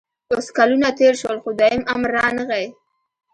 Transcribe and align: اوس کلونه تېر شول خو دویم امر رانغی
اوس 0.31 0.47
کلونه 0.57 0.89
تېر 0.99 1.13
شول 1.21 1.37
خو 1.43 1.49
دویم 1.59 1.83
امر 1.93 2.09
رانغی 2.17 2.65